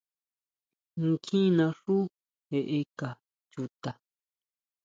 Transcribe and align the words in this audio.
¿Nkjín 1.07 1.47
naxú 1.57 1.95
jeʼeka 2.51 3.09
chuta? 3.51 3.91